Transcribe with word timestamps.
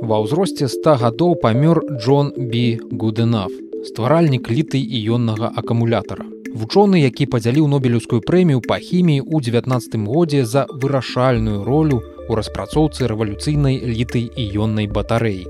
Ва 0.00 0.16
ўзросце 0.24 0.64
100 0.64 0.92
гадоў 0.96 1.34
памёр 1.42 1.84
Джон 2.00 2.32
B 2.32 2.80
Гуденаф, 2.88 3.52
стваральнік 3.84 4.48
літай 4.48 4.80
іённага 4.80 5.52
акумулятара. 5.52 6.24
Вучоны, 6.56 7.04
які 7.04 7.28
падзяліў 7.28 7.68
нобелеўскую 7.68 8.24
прэмію 8.24 8.64
па 8.64 8.80
хіміі 8.80 9.20
ў 9.20 9.44
19 9.44 10.00
годзе 10.08 10.48
за 10.48 10.64
вырашальную 10.72 11.68
ролю 11.68 12.00
у 12.00 12.32
распрацоўцы 12.32 13.12
рэвалюцыйнай 13.12 13.76
літай 13.76 14.24
іённай 14.24 14.88
батарэі. 14.88 15.44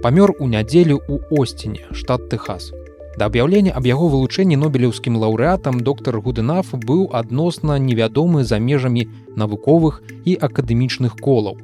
Памёр 0.00 0.32
у 0.40 0.48
нядзелю 0.48 1.04
ў 1.04 1.20
Осціне, 1.36 1.84
штат 1.92 2.32
Тэхас. 2.32 2.72
Да 3.20 3.28
аб'яўлення 3.28 3.76
аб 3.76 3.84
яго 3.84 4.08
вылучэнні 4.08 4.56
нобелеўскім 4.56 5.20
лаўрэатам 5.20 5.84
доктар 5.84 6.24
Гуденаф 6.24 6.72
быў 6.72 7.12
адносна 7.12 7.76
невядомы 7.76 8.48
за 8.48 8.64
межамі 8.64 9.12
навуковых 9.36 10.00
і 10.24 10.40
акадэмічных 10.40 11.20
колаў 11.20 11.60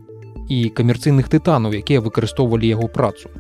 і 0.48 0.70
камерцыйных 0.70 1.28
тытанаў, 1.28 1.74
якія 1.74 2.00
выкарыстоўвалі 2.00 2.66
яго 2.66 2.88
працу. 2.88 3.30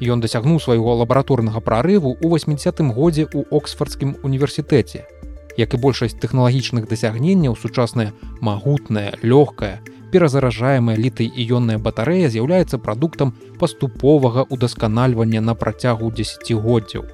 Ён 0.00 0.20
дасягнуў 0.24 0.60
свайго 0.60 0.96
лабараторнага 0.96 1.60
прарыву 1.60 2.16
ў 2.16 2.26
80 2.40 2.80
годзе 2.96 3.28
ў 3.28 3.44
Оксфордскім 3.52 4.16
універсітэце. 4.24 5.04
Як 5.60 5.74
і 5.74 5.80
большасць 5.82 6.16
тэхналагічных 6.16 6.88
дасягненняў 6.88 7.56
сучасная 7.56 8.12
магутная, 8.40 9.12
лёгкая, 9.20 9.84
перазаражаемая 10.10 10.96
літай 10.96 11.28
іённая 11.28 11.78
батарэя 11.78 12.32
з'яўляецца 12.32 12.80
прадуктам 12.80 13.34
паступовага 13.60 14.46
ўдасканальвання 14.48 15.40
на 15.40 15.54
працягу 15.54 16.10
дзесяцігоддзяў. 16.10 17.04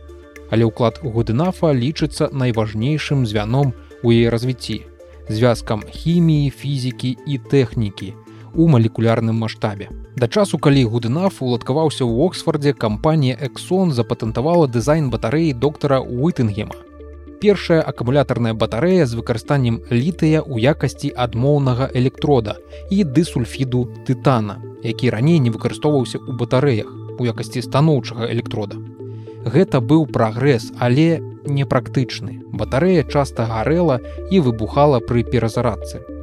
Але 0.50 0.70
ўклад 0.70 1.02
Гудынафа 1.02 1.74
лічыцца 1.74 2.30
найважнейшым 2.30 3.26
звяном 3.26 3.74
у 4.02 4.14
яе 4.14 4.30
развіцці, 4.30 4.86
звязкам 5.28 5.82
хіміі, 5.82 6.54
фізікі 6.54 7.16
і 7.26 7.38
тэхнікі, 7.50 8.14
у 8.56 8.66
малекулярным 8.68 9.36
маштабе. 9.36 9.88
Да 10.16 10.28
часу, 10.28 10.58
калі 10.58 10.88
Гудынаф 10.88 11.42
уладкаваўся 11.44 12.08
ў 12.08 12.26
Оксфордзе, 12.26 12.72
кампанія 12.72 13.36
Эксон 13.36 13.92
запатэнтавала 13.92 14.66
дызайн 14.66 15.12
батарэі 15.12 15.52
доктара 15.52 16.00
Уітынгема. 16.00 16.74
Першая 17.36 17.82
акумулятарная 17.82 18.54
батарэя 18.56 19.04
з 19.04 19.12
выкарыстаннем 19.20 19.84
літыя 19.92 20.40
ў 20.40 20.72
якасці 20.72 21.12
адмоўнага 21.12 21.92
электрода 21.92 22.56
і 22.90 23.04
дысульфіду 23.04 23.84
тытана, 24.08 24.56
які 24.82 25.12
раней 25.12 25.38
не 25.38 25.52
выкарыстоўваўся 25.52 26.16
ў 26.16 26.32
батарэях 26.32 26.88
у 27.20 27.28
якасці 27.28 27.60
станоўчага 27.60 28.32
электрода. 28.32 28.80
Гэта 29.44 29.84
быў 29.84 30.08
прагрэс, 30.08 30.72
але 30.80 31.20
непрактычны. 31.44 32.40
Батарэя 32.56 33.04
часта 33.04 33.46
гарэла 33.46 34.00
і 34.32 34.40
выбухала 34.40 35.04
пры 35.04 35.22
перазарадцы. 35.22 36.15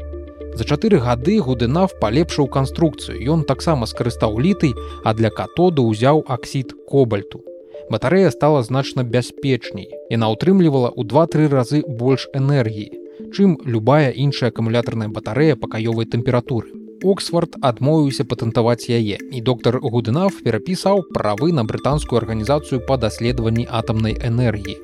За 0.53 0.63
чатыры 0.63 0.99
гады 1.01 1.39
гудынав 1.41 1.97
палепшыў 1.99 2.45
канструкцыю. 2.47 3.17
Ён 3.17 3.41
таксама 3.43 3.89
скарыстаў 3.89 4.37
літый, 4.37 4.77
а 5.03 5.13
для 5.17 5.29
катоду 5.29 5.89
ўзяў 5.89 6.21
аксід 6.27 6.77
кобальту. 6.85 7.41
Батарэя 7.89 8.29
стала 8.29 8.61
значна 8.63 9.03
бяспечней. 9.03 9.89
Яна 10.13 10.29
ўтрымлівала 10.29 10.93
ў 10.93 11.01
два-тры 11.09 11.49
разы 11.49 11.81
больш 11.81 12.29
энергіі, 12.37 12.93
чым 13.33 13.57
любая 13.65 14.13
іншая 14.13 14.53
акумулятарная 14.53 15.09
батарэя 15.09 15.57
пакаёвай 15.57 16.05
тэмпературы. 16.05 16.69
Оксфорд 17.03 17.57
адмовіўся 17.59 18.23
патэнтаваць 18.23 18.87
яе 18.87 19.17
і 19.19 19.41
доктар 19.41 19.81
Гудынав 19.83 20.39
перапісаў 20.45 21.03
правы 21.17 21.51
на 21.51 21.65
брытанскую 21.67 22.21
арганізацыю 22.21 22.79
па 22.87 22.95
даследаванні 22.95 23.67
атамнай 23.67 24.15
энергіі. 24.21 24.79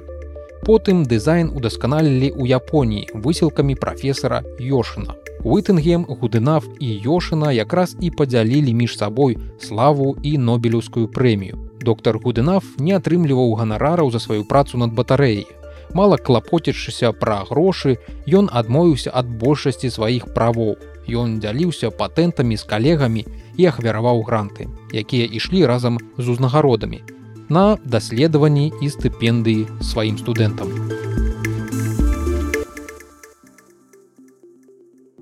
Потым 0.68 1.06
дызайн 1.08 1.56
удасканалілі 1.56 2.36
ў 2.36 2.60
Японіі 2.60 3.08
высілкамі 3.16 3.80
прафесара 3.80 4.44
Йошына. 4.60 5.16
Уітынгем, 5.44 6.06
Гудынав 6.06 6.64
і 6.80 6.88
Йошына 7.06 7.52
якраз 7.52 7.96
і 8.02 8.12
падзялілі 8.12 8.74
між 8.74 8.98
сабой 8.98 9.38
славу 9.60 10.18
і 10.24 10.38
нобелеўскую 10.38 11.08
прэмію. 11.08 11.58
Доктор 11.82 12.20
Гудынав 12.20 12.64
не 12.78 12.92
атрымліваў 12.98 13.56
ганарараў 13.56 14.12
за 14.12 14.20
сваю 14.20 14.44
працу 14.44 14.78
над 14.78 14.94
батарэяй. 14.94 15.48
Мала 15.94 16.18
клапоцячыся 16.18 17.12
пра 17.12 17.44
грошы, 17.50 17.98
ён 18.28 18.50
адмовіўся 18.52 19.12
ад 19.14 19.26
большасці 19.26 19.90
сваіх 19.90 20.34
правоў. 20.34 20.76
Ён 21.08 21.40
дзяліўся 21.40 21.90
патэнтамі 21.90 22.58
з 22.58 22.64
калегамі 22.64 23.26
і 23.58 23.66
ахвяраваў 23.66 24.22
гранты, 24.28 24.68
якія 24.94 25.26
ішлі 25.26 25.66
разам 25.66 25.98
з 26.18 26.30
узнагародамі 26.30 27.02
на 27.50 27.78
даследаванні 27.84 28.70
і 28.82 28.94
стыпендыі 28.94 29.66
сваім 29.82 30.22
студэнтам. 30.22 30.99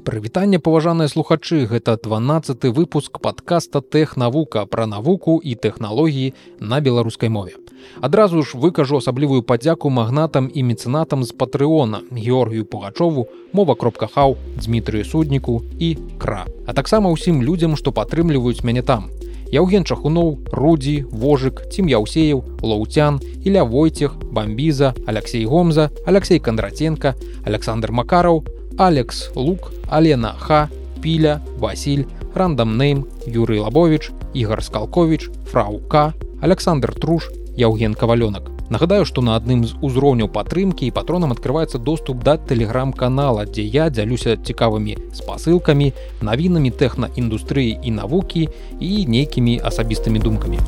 Прывітанне 0.07 0.55
паважаныя 0.63 1.11
слухачы 1.11 1.65
гэта 1.67 1.97
12 1.99 2.71
выпуск 2.71 3.19
падкаста 3.19 3.81
тэхнавука 3.83 4.63
пра 4.63 4.85
навуку 4.87 5.35
і 5.43 5.55
тэхналогіі 5.65 6.31
на 6.63 6.79
беларускай 6.79 7.27
мове. 7.27 7.59
Адразу 7.99 8.39
ж 8.39 8.55
выкажу 8.55 9.03
асаблівую 9.03 9.43
падзяку 9.43 9.91
магнатам 9.91 10.47
і 10.47 10.63
мецэнатам 10.63 11.27
з 11.27 11.35
патрыона 11.35 11.99
Георгію 12.07 12.63
Пугачову, 12.63 13.27
мова 13.51 13.75
кропка 13.75 14.07
хаў, 14.07 14.37
Дмітрыю 14.63 15.03
судніку 15.03 15.59
і 15.75 15.97
кра. 16.17 16.47
А 16.63 16.71
таксама 16.71 17.11
ўсім 17.11 17.43
людзям, 17.43 17.75
што 17.75 17.91
падтрымліваюць 17.91 18.63
мяне 18.63 18.87
там. 18.87 19.11
Яўген 19.51 19.83
чахуноў, 19.83 20.39
рудзі, 20.55 21.03
вожык, 21.11 21.67
цім 21.67 21.91
яўсеяў, 21.91 22.43
лоўцян, 22.63 23.19
Іля 23.43 23.63
Войцех, 23.63 24.15
бамбіза, 24.31 24.95
Алексей 25.05 25.43
Гомза, 25.43 25.91
Алексей 26.05 26.39
Кандраценко, 26.39 27.15
Александр 27.43 27.91
Макараў, 27.91 28.43
Алекс 28.77 29.31
Лук, 29.35 29.71
Алена 29.89 30.33
Ха, 30.39 30.69
Піля, 31.01 31.41
Васіль, 31.57 32.05
Рандамнейм, 32.35 33.05
Юрый 33.25 33.59
Лабович, 33.59 34.11
Ігар 34.33 34.63
Скалкович, 34.63 35.29
Фраука, 35.51 36.13
Александр 36.41 36.93
Труш, 36.93 37.29
Яўген 37.57 37.95
Кавалёнак. 37.95 38.51
Нагадаю, 38.69 39.05
што 39.05 39.21
на 39.21 39.39
адным 39.39 39.63
з 39.65 39.73
узроўняў 39.81 40.27
падтрымкі 40.27 40.85
і 40.87 40.91
патронам 40.91 41.31
адкрываецца 41.31 41.79
доступ 41.79 42.23
да 42.23 42.35
тэлеграм-канала, 42.37 43.45
дзе 43.45 43.63
я 43.63 43.89
дзялюся 43.89 44.35
цікавымі 44.35 44.97
спасылкамі, 45.15 45.93
навінамі 46.21 46.69
тэхнаіндустрыі 46.69 47.79
і 47.81 47.91
навукі 47.91 48.49
і 48.79 48.91
нейкімі 49.07 49.61
асабістымі 49.63 50.19
думкамі 50.19 50.59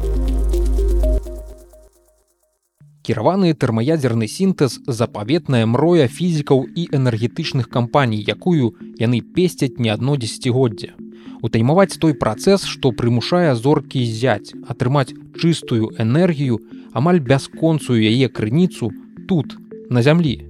кіраваны 3.09 3.55
тэрмаядзерны 3.57 4.27
сінтэз 4.29 4.73
запаветная 4.85 5.65
мроя 5.65 6.05
фізікаў 6.05 6.59
і 6.77 6.83
энергетычных 6.93 7.65
кампаній, 7.65 8.21
якую 8.21 8.75
яны 9.01 9.21
песцяць 9.25 9.81
не 9.81 9.89
адно 9.89 10.13
дзегоддзя. 10.21 10.93
Утаймаваць 11.41 11.97
той 11.97 12.13
працэс, 12.13 12.67
што 12.69 12.91
прымушае 12.93 13.55
зоркі 13.57 14.03
зяць, 14.05 14.53
атрымаць 14.69 15.15
чыстую 15.41 15.89
энергію, 15.97 16.59
амаль 16.93 17.17
бясконцую 17.17 17.97
яе 17.97 18.29
крыніцу 18.29 18.91
тут, 19.25 19.57
на 19.89 20.05
зямлі. 20.05 20.45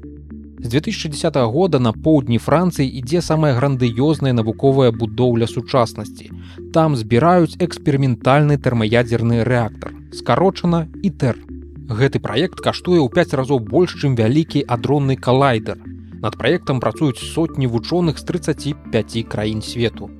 З 0.59 0.67
2010 0.67 1.39
года 1.55 1.79
на 1.79 1.93
поўдні 1.93 2.43
Францыі 2.43 2.91
ідзе 2.91 3.21
самая 3.21 3.55
грандыёзная 3.55 4.35
навуковая 4.35 4.91
будоўля 4.91 5.47
сучаснасці. 5.47 6.27
Там 6.73 6.99
збіраюць 6.99 7.55
эксперыментальны 7.63 8.59
тэрмаядзерны 8.59 9.47
рэактар, 9.47 9.95
скарочана 10.11 10.89
і 10.99 11.11
тэрн. 11.15 11.58
Гэты 11.89 12.19
праект 12.21 12.59
каштуе 12.61 13.01
ў 13.01 13.09
5 13.09 13.31
разоў 13.33 13.59
больш, 13.65 13.97
чым 13.97 14.13
вялікі 14.13 14.61
адронны 14.61 15.15
калайдер. 15.17 15.81
Над 16.21 16.37
праектам 16.37 16.77
працуюць 16.77 17.17
сотні 17.17 17.65
вучоных 17.65 18.21
з 18.21 18.27
35 18.29 19.25
краін 19.25 19.65
свету. 19.65 20.11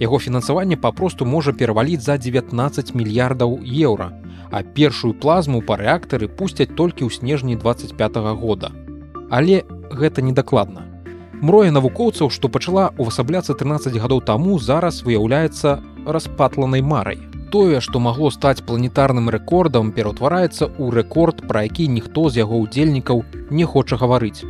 Яго 0.00 0.18
фінансаванне 0.24 0.80
папросту 0.80 1.28
можа 1.28 1.52
пераваліць 1.52 2.00
за 2.00 2.16
19 2.16 2.94
мільярдаў 2.96 3.60
еўра, 3.60 4.08
а 4.48 4.62
першую 4.64 5.12
плазму 5.12 5.60
па 5.60 5.76
рэактары 5.76 6.32
пусцяць 6.32 6.72
толькі 6.72 7.04
ў 7.04 7.12
снежні 7.12 7.60
25 7.60 8.16
-го 8.16 8.32
года. 8.32 8.72
Але 9.28 9.68
гэта 9.92 10.24
недакладна. 10.24 10.88
Мроя 11.44 11.70
навукоўцаў, 11.70 12.32
што 12.32 12.48
пачала 12.48 12.96
ўвасабляцца 12.96 13.52
13 13.52 14.00
гадоў 14.00 14.24
таму 14.24 14.58
зараз 14.58 15.04
выяўляецца 15.04 15.78
распатланай 16.06 16.80
марай 16.80 17.20
тое, 17.50 17.80
што 17.80 18.00
магло 18.00 18.30
стаць 18.30 18.62
планетарным 18.62 19.28
рэкордам, 19.32 19.92
пераўтвараецца 19.96 20.68
ў 20.68 20.90
рэкорд, 21.00 21.46
пра 21.48 21.64
які 21.68 21.88
ніхто 21.88 22.28
з 22.28 22.44
яго 22.44 22.62
ўдзельнікаў 22.64 23.24
не 23.50 23.64
хоча 23.64 23.96
гаварыць. 23.96 24.44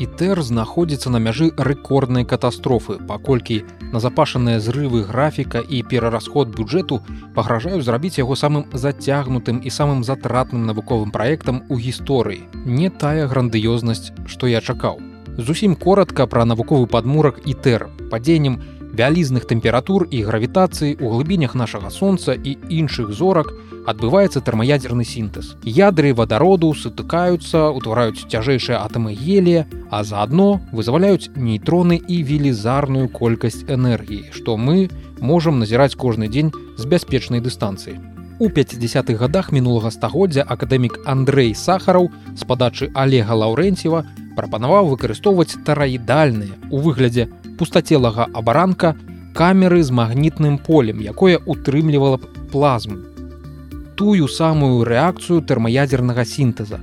Ітэр 0.00 0.40
знаходзіцца 0.40 1.10
на 1.12 1.18
мяжы 1.20 1.50
рэкорднай 1.60 2.24
катастрофы, 2.24 2.96
паколькі 3.04 3.58
назапашаныя 3.92 4.60
зрывы 4.64 5.02
графіка 5.04 5.60
і 5.60 5.82
перарасход 5.82 6.48
бюджэту 6.56 7.02
пагражаюць 7.34 7.84
зрабіць 7.84 8.16
яго 8.16 8.32
самым 8.32 8.64
зацягнутым 8.72 9.60
і 9.60 9.68
самым 9.68 10.00
затратным 10.00 10.64
навуковым 10.64 11.12
праектам 11.12 11.62
у 11.68 11.76
гісторыі. 11.76 12.48
Не 12.64 12.88
тая 12.88 13.28
грандыёзнасць, 13.28 14.12
што 14.24 14.48
я 14.48 14.64
чакаў. 14.64 15.04
Зусім 15.36 15.76
коротка 15.76 16.26
пра 16.26 16.48
навуковы 16.48 16.86
падмурак 16.86 17.44
ітэр 17.44 17.90
падзеннем 18.10 18.56
вялізных 18.92 19.46
тэмператур 19.46 20.06
і 20.10 20.22
гравітацыі 20.26 20.96
ў 20.98 21.06
глыбінях 21.10 21.54
нашага 21.54 21.90
сонца 21.90 22.34
і 22.34 22.56
іншых 22.68 23.12
зорак 23.14 23.52
адбываецца 23.86 24.42
тэрмаядзерны 24.44 25.04
сінтэз. 25.04 25.56
Ядры 25.64 26.12
вадароду 26.14 26.72
сутыкаюцца, 26.74 27.70
утвараюць 27.72 28.28
цяжэйшыя 28.28 28.82
атамы 28.84 29.14
гелія, 29.16 29.66
а 29.90 30.04
заадно 30.04 30.60
вызваляюць 30.72 31.32
нейтроны 31.36 31.96
і 31.96 32.22
велізарную 32.22 33.08
колькасць 33.08 33.64
энергіі, 33.66 34.30
што 34.36 34.56
мы 34.56 34.90
можам 35.20 35.58
назіраць 35.58 35.96
кожны 35.96 36.28
дзень 36.28 36.52
з 36.76 36.84
бяспечнай 36.86 37.40
дыстанцыі. 37.40 37.98
У 38.40 38.48
50-х 38.48 39.20
годах 39.20 39.52
мінулага 39.52 39.90
стагоддзя 39.92 40.44
акадэмік 40.48 41.04
Андрей 41.04 41.52
сахараў 41.54 42.08
з 42.32 42.46
падачы 42.48 42.88
Олега 42.96 43.36
Лаўрэнціва 43.36 44.00
прапанаваў 44.36 44.88
выкарыстоўваць 44.94 45.60
тараідальныя 45.66 46.56
у 46.70 46.80
выглядзе 46.80 47.28
пустацелага 47.60 48.26
абаранка 48.32 48.96
камеры 49.36 49.82
з 49.84 49.92
магнітным 49.92 50.58
полем, 50.58 51.04
якое 51.04 51.38
утрымлівала 51.44 52.16
б 52.16 52.32
плазму. 52.52 52.98
Тую 54.00 54.26
самую 54.32 54.82
рэакцыю 54.88 55.44
тэрмаядзернага 55.44 56.24
сінтэза. 56.24 56.80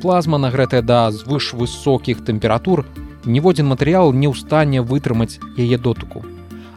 Плазма 0.00 0.38
нагрэтая 0.38 0.86
да 0.86 1.10
звышвысокіх 1.10 2.22
тэмператур, 2.24 2.86
ніводзін 3.26 3.74
матэрыял 3.74 4.14
не 4.14 4.30
ў 4.30 4.38
стане 4.38 4.86
вытрымаць 4.86 5.42
яе 5.58 5.76
дотыку 5.76 6.22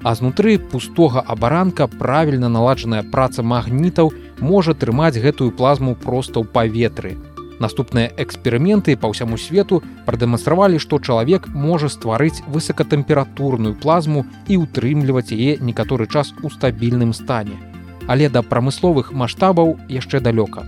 а 0.03 0.15
знутры 0.15 0.59
пустога 0.59 1.23
абаранка 1.25 1.88
правільна 1.88 2.50
наладжаная 2.50 3.03
праца 3.11 3.44
магнітаў 3.44 4.11
можа 4.39 4.75
трымаць 4.75 5.15
гэтую 5.25 5.51
плазму 5.55 5.95
проста 5.95 6.44
ў 6.44 6.45
паветры. 6.57 7.15
Наступныя 7.63 8.12
эксперыменты 8.19 8.98
па 9.00 9.07
ўсяму 9.07 9.39
свету 9.39 9.80
прадэманстравалі, 10.04 10.81
што 10.83 11.00
чалавек 11.00 11.48
можа 11.48 11.88
стварыць 11.88 12.44
высокатэмпературную 12.51 13.80
плазму 13.80 14.25
і 14.51 14.60
ўтрымліваць 14.68 15.31
яе 15.31 15.56
некаторы 15.63 16.12
час 16.12 16.33
у 16.44 16.51
стабільным 16.51 17.15
стане. 17.15 17.56
Але 18.12 18.27
да 18.27 18.44
прамысловых 18.44 19.15
маштабаў 19.15 19.77
яшчэ 19.88 20.19
далёка. 20.19 20.68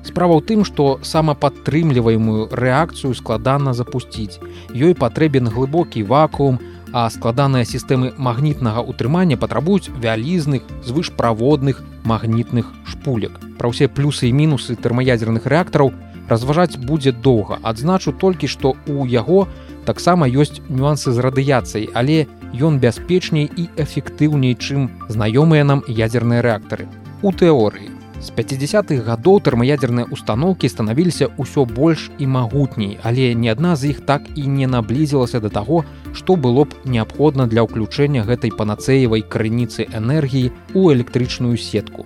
Справа 0.00 0.40
ў 0.40 0.42
тым, 0.48 0.64
што 0.64 0.96
самападтрымліваемую 1.04 2.48
рэакцыю 2.56 3.12
складана 3.12 3.76
запусціць. 3.76 4.40
Ёй 4.72 4.96
патрэбен 4.96 5.52
глыбокі 5.52 6.08
вакуум, 6.08 6.56
а 6.96 7.04
складаныя 7.12 7.68
сістэмы 7.68 8.16
магнітнага 8.16 8.80
ўтрымання 8.80 9.36
патрабуюць 9.36 9.92
вялізных 9.92 10.64
звышправодных 10.88 11.84
магнітных 12.08 12.72
шпулек. 12.88 13.36
Пра 13.60 13.68
ўсе 13.68 13.92
плюсы 13.92 14.32
і 14.32 14.34
мінусы 14.34 14.74
тэрмаядзерных 14.74 15.44
рэактараў 15.44 15.92
разважаць 16.30 16.78
будзе 16.78 17.12
доўга. 17.12 17.58
Адзначу 17.62 18.12
толькі, 18.12 18.46
што 18.46 18.74
ў 18.86 19.10
яго 19.10 19.46
таксама 19.84 20.30
ёсць 20.30 20.62
нюансы 20.68 21.12
з 21.12 21.18
радыяцыяй, 21.18 21.90
але 21.94 22.26
ён 22.54 22.78
бяспечней 22.78 23.50
і 23.50 23.68
эфектыўней, 23.76 24.54
чым 24.54 24.90
знаёмыя 25.08 25.64
нам 25.64 25.82
ядзерныя 25.86 26.42
рэактары. 26.46 26.86
У 27.22 27.32
тэорыі 27.32 28.00
З 28.20 28.32
50-х 28.36 29.00
гадоў 29.00 29.40
тэрмаядзерныя 29.48 30.04
установкі 30.12 30.68
станавіліся 30.68 31.30
ўсё 31.40 31.64
больш 31.64 32.10
і 32.20 32.28
магутней, 32.28 32.98
але 33.00 33.32
ні 33.32 33.48
адна 33.48 33.72
з 33.80 33.96
іх 33.96 34.04
так 34.04 34.28
і 34.36 34.44
не 34.44 34.68
наблізілася 34.68 35.40
да 35.40 35.48
таго, 35.48 35.84
што 36.12 36.36
было 36.36 36.68
б 36.68 36.76
неабходна 36.84 37.48
для 37.48 37.64
ўключэння 37.64 38.28
гэтай 38.28 38.52
панацэевай 38.52 39.24
крыніцы 39.24 39.88
энергіі 39.88 40.52
ў 40.76 41.00
электрычную 41.00 41.56
сетку. 41.56 42.04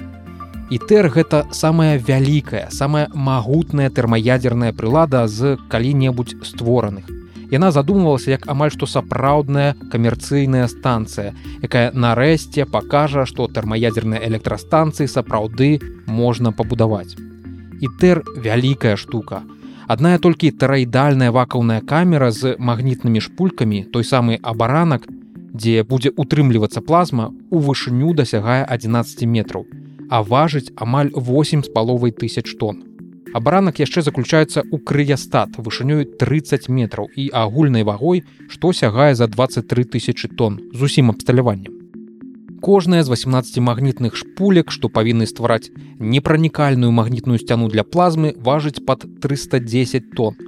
Ітэр 0.73 1.11
гэта 1.13 1.45
самая 1.53 2.01
вялікая, 2.01 2.73
самая 2.73 3.13
магутная 3.13 3.91
тэрмаядзерная 3.93 4.73
прылада 4.73 5.29
з 5.29 5.59
калі-небудзь 5.69 6.41
створаных. 6.41 7.05
Яна 7.53 7.69
задумвалася 7.69 8.33
як 8.33 8.49
амаль 8.49 8.73
што 8.73 8.89
сапраўдная 8.89 9.77
камерцыйная 9.93 10.65
станцыя 10.73 11.35
якая 11.61 11.93
нарэшце 11.93 12.65
пакажа 12.65 13.27
што 13.29 13.45
тэрмаядзерныя 13.45 14.25
электрастанцыі 14.25 15.05
сапраўды 15.05 15.85
можна 16.09 16.49
пабудаваць. 16.49 17.13
Ітэр 17.85 18.25
вялікая 18.41 18.97
штука. 18.97 19.45
Адная 19.85 20.17
толькі 20.17 20.49
тараідальная 20.49 21.29
вакаўная 21.29 21.85
камера 21.85 22.33
з 22.33 22.57
магнітнымі 22.57 23.21
шпулькамі 23.21 23.85
той 23.93 24.05
самы 24.09 24.41
абаранак 24.41 25.05
дзе 25.53 25.85
будзе 25.85 26.17
утрымлівацца 26.17 26.81
плазма 26.81 27.33
у 27.51 27.61
вышыню 27.61 28.17
дасягае 28.17 28.65
11 28.65 29.29
метраў 29.29 29.69
а 30.11 30.23
важыць 30.23 30.73
амаль 30.77 31.11
8 31.15 31.65
з 31.65 31.69
паловай 31.73 32.13
тысяч 32.13 32.57
тонн. 32.59 32.95
Абаранак 33.35 33.81
яшчэ 33.83 34.07
заключаецца 34.07 34.63
ў 34.63 34.79
крыястат 34.87 35.59
вышынёй 35.59 36.07
30 36.07 36.69
метраў 36.71 37.11
і 37.19 37.35
агульнай 37.35 37.83
вагой 37.83 38.23
што 38.47 38.71
сягае 38.71 39.15
за 39.19 39.27
23 39.27 39.91
тысячи 39.91 40.31
тонн 40.31 40.61
з 40.71 40.87
усім 40.87 41.11
абсталяваннем. 41.11 41.75
Кожная 42.63 43.03
з 43.03 43.11
18 43.11 43.59
магнітных 43.59 44.15
шпулек 44.15 44.71
што 44.71 44.89
павінны 44.89 45.27
ствараць 45.27 45.75
непранікальную 45.99 46.95
магнітную 46.95 47.43
сцяну 47.43 47.69
для 47.69 47.83
плазмы 47.83 48.33
важыць 48.39 48.79
под 48.87 49.05
310 49.21 50.15
тонн. 50.15 50.39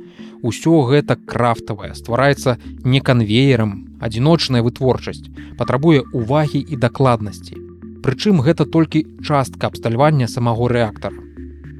Усё 0.46 0.86
гэта 0.86 1.18
крафтавае 1.18 1.92
ствараецца 1.98 2.56
не 2.86 3.02
канвеерам. 3.02 3.98
Адзіночная 3.98 4.62
вытворчасць 4.62 5.26
патрабуе 5.58 6.06
увагі 6.14 6.62
і 6.62 6.76
дакладнасці 6.76 7.65
Прычым 8.06 8.38
гэта 8.38 8.64
толькі 8.70 9.00
частка 9.26 9.66
абстальвання 9.66 10.28
самого 10.30 10.68
рэактара. 10.70 11.18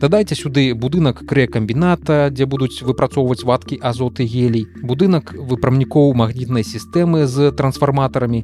Дадайце 0.02 0.34
сюды 0.34 0.75
будынак 0.75 1.20
крэкамбіната 1.23 2.17
дзе 2.34 2.49
будуць 2.50 2.82
выпрацоўваць 2.88 3.46
вадкі 3.46 3.78
азоты 3.90 4.26
гелій 4.32 4.64
будынак 4.82 5.31
выпрамнікоў 5.52 6.11
магнітнай 6.19 6.67
сістэмы 6.67 7.31
з 7.31 7.52
трансфарматарамі 7.55 8.43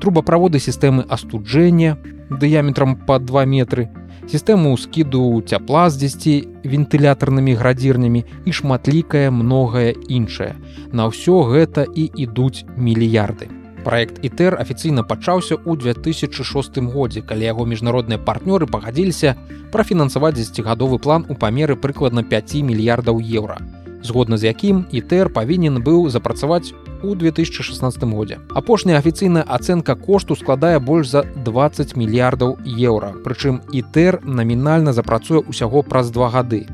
трубаправоды 0.00 0.56
сістэмы 0.56 1.04
астуджэння 1.04 2.00
дыяметрам 2.32 2.96
по 2.96 3.20
2 3.20 3.44
метры 3.44 3.86
сістэму 4.24 4.72
скіду 4.80 5.44
цяпла 5.44 5.84
з 5.92 6.08
10 6.08 6.64
вентылятарнымі 6.64 7.60
градзірнямі 7.60 8.24
і 8.24 8.56
шматлікае 8.56 9.28
многае 9.28 9.92
іншае. 10.08 10.56
На 10.96 11.12
ўсё 11.12 11.44
гэта 11.52 11.84
і 11.84 12.08
ідуць 12.08 12.64
мільярды 12.72 13.52
Праект 13.88 14.18
ітэр 14.20 14.52
афіцыйна 14.60 15.00
пачаўся 15.00 15.56
ў 15.56 15.80
2006 15.80 16.76
годзе, 16.92 17.22
калі 17.24 17.46
яго 17.48 17.64
міжнародныя 17.64 18.20
партнёры 18.20 18.68
пагадзіліся 18.68 19.32
прафінансаваць 19.72 20.34
дзесяцігадовы 20.36 20.98
план 21.00 21.24
у 21.32 21.36
памеры 21.44 21.72
прыкладна 21.72 22.20
5 22.20 22.68
мільярдаў 22.68 23.16
еўра. 23.16 23.56
Згодна 24.04 24.36
з 24.36 24.52
якім 24.52 24.84
ітэр 24.92 25.32
павінен 25.32 25.80
быў 25.80 26.04
запрацаваць 26.12 26.76
у 27.00 27.16
2016 27.16 28.04
годзе. 28.12 28.36
Апошняя 28.52 29.00
афіцыйная 29.00 29.46
ацэнка 29.48 29.96
кошту 29.96 30.36
складае 30.36 30.84
больш 30.84 31.08
за 31.08 31.24
20 31.48 31.96
мільярдаў 31.96 32.58
еўра. 32.68 33.16
Прычым 33.24 33.64
ітэр 33.72 34.20
намінальна 34.20 34.92
запрацуе 34.92 35.40
ўсяго 35.48 35.80
праз 35.80 36.12
два 36.12 36.28
гады. 36.28 36.66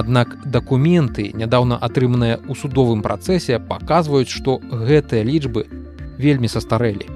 Аднак 0.00 0.40
дакументы, 0.48 1.28
нядаўна 1.36 1.76
атрыманыя 1.76 2.40
ў 2.40 2.56
судовым 2.56 3.04
працэсе, 3.04 3.60
паказваюць, 3.60 4.32
што 4.32 4.64
гэтыя 4.64 5.28
лічбы 5.28 5.83
вельмі 6.18 6.48
састарэлі. 6.48 7.06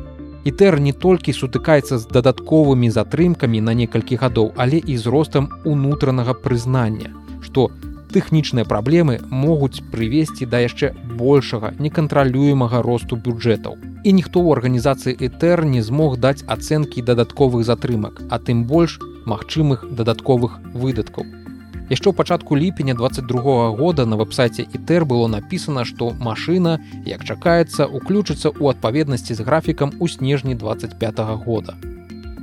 Ітэр 0.48 0.78
не 0.80 0.92
толькі 0.92 1.34
сутыкаецца 1.36 1.98
з 1.98 2.08
дадатковымі 2.08 2.88
затрымкамі 2.90 3.60
на 3.60 3.74
некалькі 3.74 4.16
гадоў, 4.16 4.52
але 4.56 4.78
і 4.78 4.96
з 4.96 5.06
ростам 5.06 5.48
унутранага 5.64 6.34
прызнання, 6.34 7.10
што 7.42 7.68
тэхнічныя 8.14 8.64
праблемы 8.64 9.18
могуць 9.28 9.82
прывесці 9.92 10.46
да 10.46 10.62
яшчэ 10.64 10.94
большага 11.18 11.74
некантралюемага 11.78 12.80
росту 12.86 13.16
бюджэтаў. 13.16 13.76
І 14.04 14.12
ніхто 14.14 14.40
ў 14.40 14.56
арганізацыі 14.56 15.18
Этэр 15.28 15.64
не 15.66 15.82
змог 15.82 16.16
даць 16.16 16.46
ацэнкі 16.46 17.02
дадатковых 17.02 17.66
затрымак, 17.68 18.22
а 18.30 18.38
тым 18.38 18.64
больш 18.64 18.96
магчымых 19.26 19.84
дадатковых 19.92 20.56
выдаткаў 20.72 21.47
яшчэ 21.88 22.12
ў 22.12 22.14
пачатку 22.14 22.56
ліпеня 22.56 22.94
22 22.94 23.72
года 23.72 24.04
на 24.04 24.16
вэб-сайце 24.20 24.68
ітэр 24.68 25.08
было 25.08 25.28
напісана 25.28 25.84
што 25.88 26.12
машына 26.20 26.78
як 27.08 27.24
чакаецца 27.24 27.88
уключыцца 27.88 28.52
ў 28.52 28.76
адпаведнасці 28.76 29.34
з 29.34 29.40
графікам 29.40 29.92
у 29.98 30.08
снежні 30.08 30.54
25 30.54 31.20
-го 31.20 31.36
года. 31.36 31.74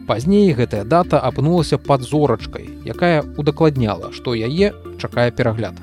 Пазней 0.07 0.53
гэтая 0.53 0.83
дата 0.83 1.17
апынулася 1.21 1.77
пад 1.77 2.01
зорачкай 2.01 2.69
якая 2.85 3.21
удакладняла 3.37 4.11
што 4.11 4.33
яе 4.33 4.73
чакае 4.97 5.31
перагляд. 5.31 5.77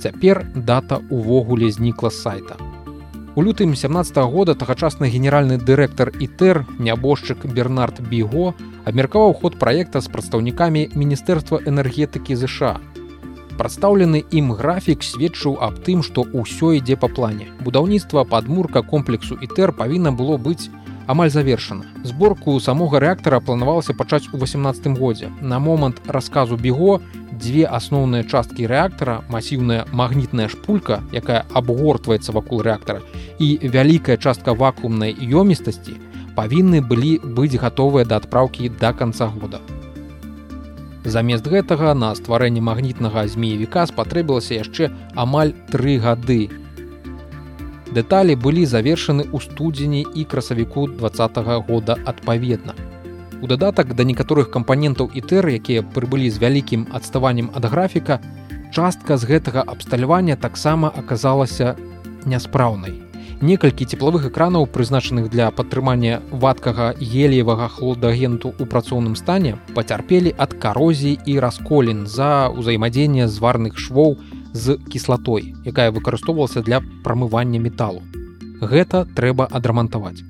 Цяпер 0.00 0.46
дата 0.54 1.00
увогуле 1.10 1.70
знікла 1.70 2.10
з 2.10 2.22
сайта. 2.22 2.56
У 3.34 3.42
лютым 3.42 3.74
17 3.74 4.16
-го 4.16 4.30
года 4.30 4.54
тагачасны 4.54 5.10
генеральны 5.10 5.58
дырэктар 5.58 6.14
ітэр 6.18 6.66
нябожчык 6.78 7.46
бернард 7.46 8.00
біго 8.00 8.54
абмеркаваў 8.84 9.34
ход 9.34 9.58
праекта 9.58 10.00
з 10.00 10.08
прадстаўнікамі 10.08 10.88
міністэрства 10.94 11.58
энергетыкі 11.66 12.34
ЗША 12.36 12.78
прадстаўлены 13.60 14.24
ім 14.32 14.54
графік 14.56 15.04
сведчыў 15.04 15.58
аб 15.60 15.80
тым 15.84 16.00
што 16.06 16.24
ўсё 16.32 16.72
ідзе 16.80 16.96
па 16.96 17.12
плане. 17.12 17.52
Будаўніцтва 17.60 18.24
падмурка 18.24 18.80
комплексу 18.80 19.36
ітэр 19.36 19.76
павінна 19.76 20.12
было 20.16 20.40
быць 20.40 20.72
амаль 21.06 21.28
завершана. 21.34 21.84
Зборку 22.04 22.56
самога 22.60 23.00
рэактара 23.04 23.40
планавалася 23.44 23.92
пачаць 23.92 24.32
у 24.32 24.40
18 24.40 24.96
годзе. 24.96 25.28
На 25.42 25.58
момант 25.58 26.00
расказу 26.06 26.56
бего 26.56 27.00
дзве 27.32 27.66
асноўныя 27.78 28.24
часткі 28.24 28.68
рэактара 28.72 29.20
масіўная 29.34 29.84
магнітная 29.92 30.48
шпулька 30.52 31.00
якая 31.12 31.44
абгортваецца 31.52 32.32
вакол 32.36 32.64
рэактара 32.68 33.04
і 33.38 33.48
вялікая 33.76 34.16
частка 34.16 34.56
вакуумнай 34.62 35.16
ёмістасці 35.42 35.96
павінны 36.36 36.80
былі 36.80 37.12
быць 37.24 37.60
гатовыя 37.60 38.08
да 38.08 38.20
адпраўкі 38.24 38.72
да 38.80 38.92
канца 38.92 39.28
года 39.36 39.60
Замест 41.04 41.46
гэтага 41.48 41.94
на 41.96 42.12
стварэнне 42.14 42.60
магнітнага 42.60 43.24
змеевіка 43.24 43.86
спатрэбілася 43.88 44.60
яшчэ 44.60 44.90
амаль 45.16 45.56
тры 45.72 45.96
гады. 45.96 46.52
Дэталі 47.90 48.36
былі 48.36 48.66
завершаны 48.68 49.24
ў 49.24 49.40
студзені 49.40 50.04
і 50.14 50.24
красавіку 50.24 50.86
два 50.86 51.08
-го 51.08 51.64
года 51.66 51.96
адпаведна. 52.04 52.74
У 53.42 53.46
дадатак 53.46 53.94
да 53.94 54.04
некаторых 54.04 54.50
кампанентаў 54.52 55.10
ітэр, 55.14 55.48
якія 55.48 55.82
прыбылі 55.82 56.28
з 56.30 56.38
вялікім 56.38 56.86
адставаннем 56.92 57.50
ад 57.56 57.64
графіка, 57.64 58.20
частка 58.70 59.16
з 59.16 59.24
гэтага 59.24 59.64
абсталявання 59.66 60.36
таксама 60.36 60.92
аказалася 60.96 61.76
няспраўнай. 62.26 63.09
Некалькі 63.40 63.86
цеплавых 63.86 64.26
экранаў, 64.28 64.66
прызначаных 64.66 65.30
для 65.30 65.50
падтрымання 65.50 66.20
вадкага 66.30 66.92
геліевага 66.98 67.68
хлодагенту 67.68 68.50
ў 68.52 68.66
працоўным 68.66 69.14
стане, 69.16 69.56
пацярпелі 69.74 70.34
ад 70.36 70.58
карозіі 70.60 71.18
і 71.24 71.38
расколін 71.40 72.04
за 72.06 72.50
ўзаемадзеянне 72.50 73.28
зварных 73.28 73.78
швоў 73.78 74.18
з 74.52 74.76
кіслатой, 74.90 75.54
якая 75.64 75.90
выкарыстоўвалася 75.94 76.60
для 76.60 76.82
прамывання 77.04 77.62
металу. 77.62 78.02
Гэта 78.60 79.06
трэба 79.16 79.48
адрамантаваць. 79.48 80.20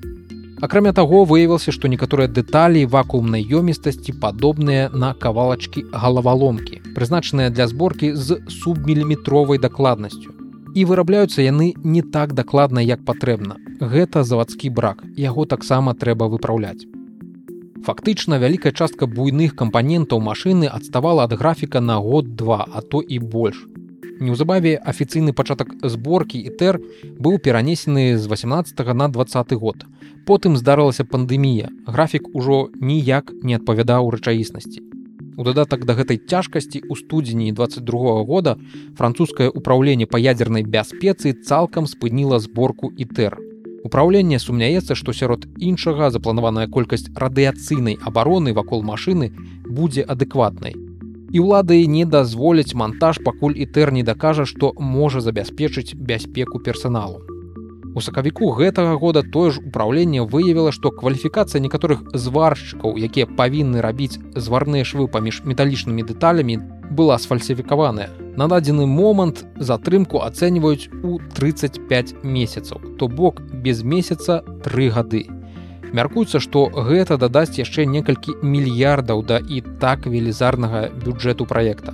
Акрамя 0.61 0.93
таго 0.93 1.25
выявілася, 1.25 1.73
што 1.73 1.89
некаторыя 1.89 2.29
дэталі 2.29 2.85
вакуумнай 2.85 3.41
ёмістасці 3.41 4.13
падобныя 4.21 4.91
на 4.93 5.15
кавалачкі 5.17 5.89
галаваломкі, 5.91 6.81
прызначаныя 6.93 7.49
для 7.49 7.65
зборкі 7.67 8.13
з 8.13 8.37
субміліметровай 8.61 9.57
дакладнасцю. 9.57 10.40
І 10.73 10.85
вырабляюцца 10.87 11.43
яны 11.43 11.73
не 11.83 12.01
так 12.01 12.33
дакладна, 12.33 12.79
як 12.79 13.03
патрэбна. 13.05 13.57
Гэта 13.81 14.23
завадскі 14.23 14.69
брак, 14.69 15.03
яго 15.17 15.45
таксама 15.45 15.93
трэба 15.93 16.31
выпраўляць. 16.31 16.87
Фактычна 17.83 18.37
вялікая 18.37 18.71
частка 18.71 19.07
буйных 19.07 19.55
кампанентаў 19.55 20.21
машыны 20.21 20.69
адставала 20.69 21.25
ад 21.27 21.33
графіка 21.33 21.81
на 21.81 21.97
год-два, 21.97 22.67
а 22.71 22.81
то 22.81 23.01
і 23.01 23.19
больш. 23.19 23.65
Неўзабаве 24.21 24.77
афіцыйны 24.77 25.33
пачатак 25.33 25.73
зборкі 25.81 26.37
і 26.37 26.53
тэр 26.61 26.77
быў 27.17 27.39
перанесены 27.41 28.17
з 28.17 28.29
18 28.29 28.93
на 28.93 29.07
20 29.09 29.53
год. 29.53 29.85
Потым 30.27 30.55
здарылася 30.55 31.03
пандэмія. 31.03 31.73
Графік 31.87 32.29
ужо 32.33 32.69
ніяк 32.79 33.33
не 33.41 33.57
адпавядаў 33.57 34.13
рэчаіснасці. 34.13 34.90
У 35.37 35.43
дадатак 35.47 35.85
да 35.85 35.95
гэтай 35.95 36.19
цяжкасці 36.19 36.83
ў 36.83 36.93
студзені 36.99 37.51
22 37.55 38.23
года 38.27 38.57
французскае 38.99 39.47
ўпраўленне 39.49 40.05
па 40.05 40.19
ядзернай 40.19 40.63
бяспецы 40.63 41.33
цалкам 41.33 41.87
спыніла 41.87 42.39
зборку 42.43 42.91
ітэр. 42.91 43.39
Упраўленне 43.87 44.37
сумняецца, 44.37 44.93
што 44.93 45.13
сярод 45.15 45.47
іншага 45.57 46.11
запланаваная 46.13 46.67
колькасць 46.67 47.09
радыяцыйнай 47.15 47.97
абароны 47.97 48.53
вакол 48.53 48.83
машыны 48.85 49.33
будзе 49.65 50.05
адэкватнай 50.05 50.77
і 51.31 51.39
ўлады 51.39 51.79
не 51.87 52.03
дазволяць 52.05 52.75
монтаж 52.75 53.23
пакуль 53.23 53.55
ітэр 53.55 53.95
не 53.95 54.03
дакажа 54.03 54.45
што 54.45 54.73
можа 54.75 55.23
забяспечыць 55.23 55.95
бяспеку 55.95 56.59
персаналу 56.59 57.30
у 57.95 58.01
сакавіку 58.01 58.51
гэтага 58.57 58.95
года 59.01 59.23
тое 59.23 59.51
ж 59.51 59.63
управленне 59.63 60.23
выявіла 60.23 60.71
што 60.75 60.91
кваліфікацыя 60.91 61.61
некаторых 61.63 62.03
зваршчыкаў 62.13 62.95
якія 63.07 63.27
павінны 63.39 63.81
рабіць 63.85 64.19
зварныя 64.35 64.87
швы 64.87 65.07
паміж 65.11 65.41
металічнымі 65.47 66.07
дэталямі 66.07 66.57
была 67.01 67.17
сфальсіфікаваная 67.17 68.09
на 68.37 68.47
дадзены 68.47 68.87
момант 68.87 69.43
затрымку 69.57 70.23
ацэньваюць 70.23 70.89
у 71.03 71.19
35 71.35 72.23
месяцаў 72.23 72.97
то 72.97 73.07
бок 73.07 73.43
без 73.67 73.83
месяца 73.83 74.41
тры 74.63 74.89
гады 74.89 75.27
Мяркуецца, 75.91 76.39
што 76.39 76.69
гэта 76.71 77.17
дадасць 77.19 77.59
яшчэ 77.59 77.83
некалькі 77.83 78.37
мільярдаў 78.39 79.25
да 79.27 79.41
і 79.43 79.59
так 79.81 80.07
велізарнага 80.07 80.87
бюджэту 80.87 81.45
праекта. 81.45 81.91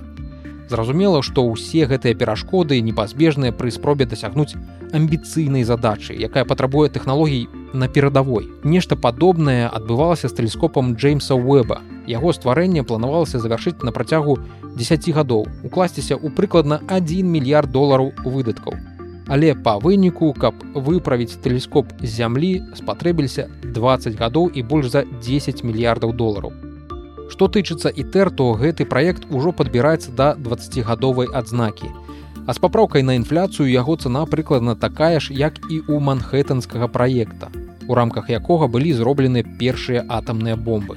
Зразумела, 0.68 1.22
што 1.22 1.44
ўсе 1.48 1.88
гэтыя 1.88 2.12
перашкоды 2.12 2.80
непазбежныя 2.84 3.56
пры 3.56 3.72
спробе 3.72 4.04
дасягнуць 4.04 4.52
амбіцыйнай 4.92 5.64
задачы, 5.64 6.12
якая 6.12 6.44
патрабуе 6.44 6.92
тэхналогій 6.92 7.48
на 7.72 7.88
перадавой. 7.88 8.52
Нешта 8.64 8.96
падобнае 8.96 9.68
адбывалася 9.68 10.28
з 10.28 10.36
тэлескопам 10.36 10.92
Джеймса 10.94 11.40
Уэба. 11.40 11.80
Яго 12.06 12.32
стварэнне 12.36 12.84
планавалася 12.84 13.40
завяршыць 13.40 13.80
на 13.80 13.92
працягу 13.96 14.38
10 14.76 15.08
гадоў, 15.16 15.48
укласціся 15.64 16.20
ў 16.20 16.28
прыкладна 16.36 16.84
1 16.88 17.24
мільярд 17.24 17.72
долараў 17.72 18.12
выдаткаў 18.24 18.76
але 19.28 19.54
па 19.54 19.76
выніку 19.76 20.32
каб 20.32 20.56
выправіць 20.74 21.36
тэлескоп 21.44 21.92
з 22.00 22.08
зямлі 22.08 22.52
спатрэбіліся 22.80 23.48
20 23.62 24.16
гадоў 24.16 24.48
і 24.48 24.64
больш 24.64 24.88
за 24.96 25.04
10 25.04 25.64
мільярдаў 25.68 26.16
долараў 26.16 26.67
што 27.32 27.48
тычыцца 27.48 27.92
ітэр 28.04 28.30
то 28.30 28.52
гэты 28.62 28.88
праект 28.92 29.28
ужо 29.30 29.52
падбіраецца 29.60 30.14
да 30.20 30.28
20гадовай 30.48 31.28
адзнакі 31.40 31.92
а 32.46 32.54
з 32.56 32.58
папраўкай 32.64 33.04
на 33.04 33.18
інфляцыю 33.20 33.68
яго 33.68 33.96
цана 33.96 34.24
прыкладна 34.24 34.74
такая 34.86 35.20
ж 35.20 35.36
як 35.36 35.60
і 35.68 35.82
ў 35.84 36.00
манхэттанскага 36.00 36.88
праекта 36.88 37.52
у 37.88 37.94
рамках 37.94 38.30
якога 38.30 38.68
былі 38.68 38.96
зроблены 38.96 39.44
першыя 39.60 40.04
атамныя 40.08 40.56
бомбы 40.56 40.96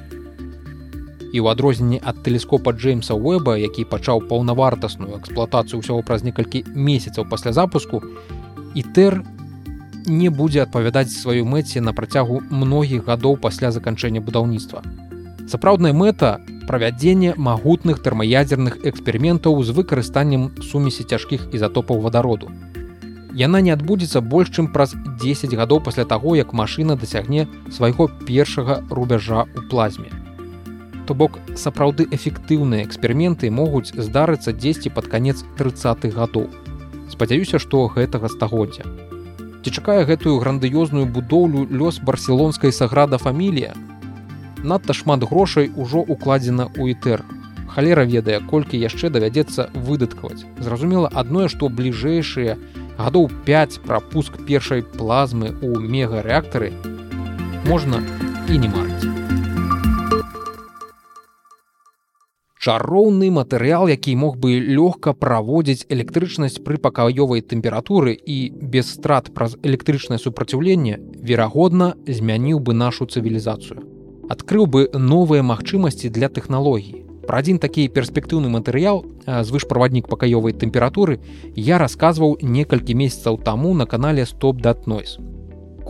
і 1.32 1.40
ў 1.40 1.48
адрозненне 1.52 2.00
ад 2.04 2.24
тэлескопа 2.24 2.76
Джеймса 2.76 3.16
Уэба, 3.16 3.56
які 3.56 3.88
пачаў 3.88 4.24
паўнавартасную 4.28 5.16
эксплуатацыю 5.20 5.80
ўсяго 5.80 6.04
праз 6.04 6.28
некалькі 6.28 6.64
месяцаў 6.76 7.28
пасля 7.32 7.56
запуску, 7.56 8.04
ітэр 8.76 9.24
не 10.08 10.28
будзе 10.28 10.64
адпавядаць 10.66 11.14
сваёй 11.14 11.48
мэце 11.48 11.80
на 11.80 11.96
працягу 11.96 12.44
многіх 12.50 13.08
гадоў 13.08 13.40
пасля 13.40 13.72
заканчэння 13.72 14.20
будаўніцтва. 14.20 14.84
Сапраўдная 15.52 15.92
мэта 15.92 16.40
правядзення 16.68 17.36
магутных 17.36 18.00
тэрмаядзерных 18.06 18.86
эксперыментаў 18.88 19.60
з 19.68 19.76
выкарыстаннем 19.76 20.48
сумесі 20.72 21.04
цяжкіх 21.04 21.52
ізатопаў 21.52 22.00
вадароду. 22.00 22.48
Яна 23.36 23.60
не 23.60 23.76
адбудзецца 23.76 24.22
больш 24.22 24.56
чым 24.56 24.72
праз 24.72 24.96
10 24.96 25.60
гадоў 25.60 25.84
пасля 25.84 26.08
таго, 26.08 26.36
як 26.40 26.54
машына 26.54 26.96
дасягне 26.96 27.48
свайго 27.68 28.08
першага 28.28 28.82
рубяжа 28.90 29.44
ў 29.44 29.68
плазме 29.68 30.12
то 31.12 31.16
бок 31.16 31.40
сапраўды 31.60 32.06
эфектыўныя 32.16 32.86
эксперыменты 32.88 33.50
могуць 33.52 33.92
здарыцца 33.92 34.54
дзесьці 34.56 34.92
пад 34.96 35.10
канец 35.12 35.42
30х 35.60 36.08
гадоў. 36.16 36.46
Спадзяюся, 37.12 37.60
што 37.60 37.82
гэтага 37.92 38.30
стагоддзя. 38.32 38.88
Ці 39.60 39.74
чакае 39.76 40.06
гэтую 40.08 40.40
грандыёзную 40.40 41.04
будоўлю 41.12 41.68
лёс 41.68 42.00
барселонскай 42.00 42.72
саграда 42.72 43.20
фамілія. 43.20 43.74
Надта 44.64 44.94
шмат 44.94 45.24
грошай 45.24 45.72
ужо 45.76 46.06
укладзена 46.06 46.70
ў 46.70 46.94
ітэр. 46.94 47.26
Халера 47.72 48.04
ведае, 48.04 48.42
колькі 48.46 48.78
яшчэ 48.78 49.10
давядзецца 49.10 49.72
выдаткаваць. 49.74 50.46
Зразумела 50.60 51.08
адное, 51.08 51.48
што 51.48 51.70
бліжэйшыя 51.70 52.58
гадоў 53.00 53.32
5 53.48 53.80
прапуск 53.88 54.38
першай 54.46 54.84
плазмы 54.84 55.50
ў 55.50 55.82
мегарэактары 55.82 56.74
можна 57.66 58.04
і 58.50 58.58
не 58.58 58.70
марыць. 58.70 59.10
чароўны 62.62 63.32
матэрыял 63.34 63.90
які 63.90 64.14
мог 64.22 64.38
бы 64.38 64.62
лёгка 64.62 65.14
праводзіць 65.18 65.90
электрычнасць 65.90 66.62
пры 66.62 66.78
пакаёвай 66.78 67.42
тэмпературы 67.42 68.14
і 68.14 68.54
без 68.54 68.94
страт 68.94 69.34
праз 69.34 69.58
электрычнае 69.66 70.22
супраціўленне 70.22 71.02
верагодна 71.26 71.96
змяніў 72.06 72.62
бы 72.62 72.78
нашу 72.78 73.10
цывілізацыю 73.10 73.91
адкрыў 74.34 74.66
бы 74.66 74.88
новыя 74.94 75.44
магчымасці 75.44 76.10
для 76.10 76.30
тэхналогій 76.30 77.04
про 77.28 77.42
адзін 77.44 77.60
такі 77.64 77.88
перспектыўны 77.96 78.52
матэрыял 78.54 79.04
звышправаднік 79.28 80.08
пакаёвай 80.12 80.58
тэмпературы 80.64 81.20
я 81.56 81.78
расказваў 81.84 82.38
некалькі 82.42 82.98
месяцаў 83.04 83.38
таму 83.50 83.74
на 83.74 83.86
канале 83.86 84.26
стоп 84.26 84.62
датнойс 84.62 85.18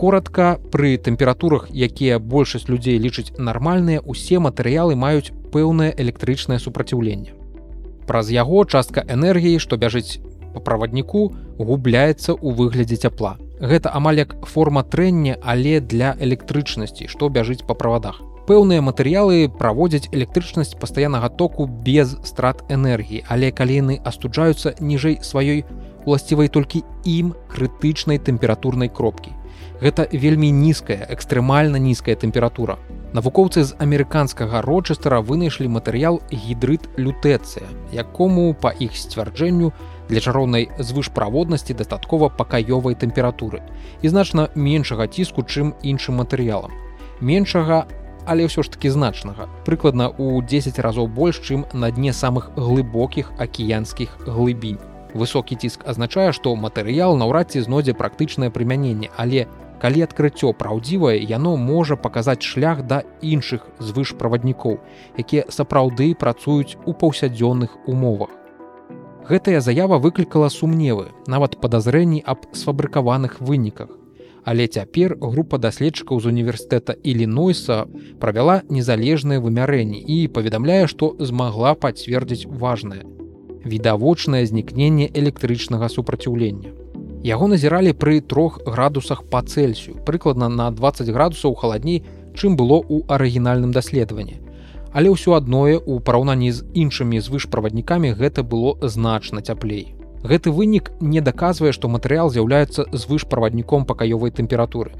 коротко 0.02 0.58
пры 0.72 0.96
тэмпературах 0.98 1.68
якія 1.70 2.18
большасць 2.18 2.68
людзей 2.68 2.98
лічыць 2.98 3.32
нармальныя 3.38 4.00
усе 4.00 4.40
матэрыялы 4.42 4.96
маюць 4.96 5.30
пэўнае 5.52 5.92
электрычнае 5.94 6.58
супраціўленне. 6.58 7.36
Праз 8.08 8.32
яго 8.34 8.64
частка 8.64 9.04
энергіі, 9.06 9.60
што 9.62 9.76
бяжыць 9.76 10.18
па 10.54 10.60
правадніку, 10.60 11.30
губляецца 11.58 12.34
ў 12.34 12.48
выглядзе 12.58 12.96
цяпла. 12.96 13.36
Гэта 13.60 13.94
амаль 13.94 14.18
як 14.24 14.34
форма 14.50 14.82
трэння, 14.82 15.38
але 15.38 15.78
для 15.80 16.16
электрычнасці, 16.18 17.06
што 17.06 17.28
бяжыць 17.28 17.62
па 17.62 17.78
правадах. 17.78 18.18
Пэўныя 18.42 18.82
матэрыялы 18.82 19.46
праводзяць 19.46 20.08
электрычнасць 20.10 20.74
пастаяннага 20.74 21.28
току 21.30 21.66
без 21.66 22.16
страт 22.26 22.64
энергіі, 22.68 23.22
але 23.28 23.52
калі 23.54 23.76
яны 23.78 23.94
астуджаюцца 24.02 24.74
ніжэй 24.82 25.20
сваёй 25.22 25.62
уласцівай 26.04 26.50
толькі 26.50 26.82
ім 27.06 27.36
крытычнай 27.46 28.18
тэмпературнай 28.18 28.90
кропкі. 28.90 29.30
Гэта 29.78 30.08
вельмі 30.10 30.50
нізкая, 30.50 31.06
экстрэмальна 31.10 31.78
нізкая 31.78 32.18
тэмпература. 32.18 32.78
Навукоўцы 33.14 33.62
з 33.62 33.78
амерыканскага 33.78 34.62
рочыстера 34.66 35.22
вынайшлі 35.22 35.70
матэрыял 35.70 36.18
гідрыт 36.32 36.90
лютэцыя, 36.98 37.70
якому 37.94 38.54
па 38.54 38.74
іх 38.74 38.98
сцвярджэнню 38.98 39.70
для 40.08 40.20
чароўнай 40.20 40.70
звышправоднасці 40.78 41.78
дастаткова 41.78 42.30
пакаёвай 42.34 42.98
тэмпературы 42.98 43.62
і 44.02 44.08
значна 44.08 44.50
меншага 44.54 45.06
ціску, 45.06 45.46
чым 45.46 45.74
іншым 45.82 46.18
матэрыялам. 46.18 46.74
Меншага, 47.20 47.86
але 48.26 48.46
ўсё 48.46 48.62
ж 48.62 48.70
такі 48.70 48.90
значнага, 48.90 49.48
прыкладна 49.66 50.08
ў 50.10 50.44
10 50.46 50.78
разоў 50.78 51.08
больш, 51.08 51.40
чым 51.42 51.66
на 51.72 51.90
дне 51.90 52.12
самых 52.12 52.50
глыбокіх 52.56 53.32
акіянскіх 53.38 54.26
глыбінь. 54.26 54.78
Высокі 55.14 55.56
ціск 55.56 55.84
азначае, 55.84 56.32
што 56.32 56.56
матэрыял 56.56 57.16
наўрад 57.16 57.52
ці 57.52 57.60
знойдзе 57.60 57.92
практычнае 57.92 58.48
прымяненне, 58.48 59.12
але 59.16 59.46
калі 59.82 60.04
адкрыццё 60.06 60.52
праўдзівае 60.54 61.18
яно 61.18 61.56
можа 61.58 61.96
паказаць 61.98 62.46
шлях 62.46 62.86
да 62.86 63.02
іншых 63.20 63.66
звышправаднікоў 63.82 64.78
якія 65.18 65.48
сапраўды 65.50 66.14
працуюць 66.14 66.78
у 66.86 66.94
паўсядзённых 66.94 67.74
умовах. 67.86 68.30
Гэтая 69.26 69.58
заява 69.60 69.98
выклікала 69.98 70.48
сумневы 70.54 71.10
нават 71.26 71.58
падазрэнні 71.58 72.22
аб 72.26 72.46
сфабрыкаваных 72.54 73.40
выніках 73.40 73.90
але 74.44 74.66
цяпер 74.66 75.16
група 75.20 75.58
даследчыкаў 75.58 76.20
з 76.20 76.26
універсітэта 76.26 76.96
ілінойса 77.02 77.86
правяла 78.18 78.62
незалежныя 78.68 79.40
вымярэнні 79.40 80.02
і 80.02 80.28
паведамляе 80.28 80.86
што 80.90 81.14
змагла 81.18 81.74
пацвердзіць 81.74 82.46
важнае 82.46 83.04
відавочнае 83.64 84.46
знікненне 84.46 85.06
электрычнага 85.14 85.88
супраціўлення. 85.88 86.74
Яго 87.22 87.46
назіралі 87.46 87.94
пры 87.94 88.18
трох 88.20 88.58
градусах 88.66 89.22
па 89.30 89.42
цельсію 89.42 90.02
прыкладна 90.02 90.48
на 90.48 90.70
20 90.70 91.06
градусаў 91.14 91.54
халадней 91.54 92.02
чым 92.34 92.58
было 92.58 92.82
ў 92.82 93.06
арыгінальным 93.06 93.70
даследаванні. 93.70 94.42
Але 94.92 95.14
ўсё 95.14 95.38
адное 95.38 95.78
ў 95.78 96.02
параўнанні 96.02 96.50
з 96.50 96.66
іншымі 96.74 97.22
звышправаднікамі 97.22 98.18
гэта 98.18 98.42
было 98.42 98.74
значна 98.82 99.40
цяплей 99.40 99.94
Гэты 100.22 100.52
вынік 100.54 100.92
не 101.00 101.20
даказвае, 101.20 101.72
што 101.74 101.88
матэрыял 101.90 102.30
з'яўляецца 102.30 102.86
звышправадніком 102.94 103.84
пакаёвай 103.84 104.30
тэмпературы. 104.30 104.92